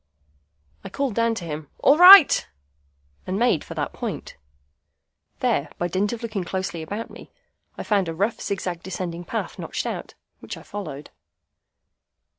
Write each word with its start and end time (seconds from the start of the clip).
I 0.83 0.89
called 0.89 1.13
down 1.13 1.35
to 1.35 1.45
him, 1.45 1.69
"All 1.77 1.95
right!" 1.95 2.47
and 3.27 3.37
made 3.37 3.63
for 3.63 3.75
that 3.75 3.93
point. 3.93 4.35
There, 5.41 5.69
by 5.77 5.89
dint 5.89 6.11
of 6.11 6.23
looking 6.23 6.43
closely 6.43 6.81
about 6.81 7.11
me, 7.11 7.29
I 7.77 7.83
found 7.83 8.09
a 8.09 8.15
rough 8.15 8.41
zigzag 8.41 8.81
descending 8.81 9.23
path 9.25 9.59
notched 9.59 9.85
out, 9.85 10.15
which 10.39 10.57
I 10.57 10.63
followed. 10.63 11.11